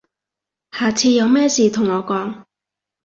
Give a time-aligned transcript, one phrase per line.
[0.71, 2.45] 下次有咩事同我講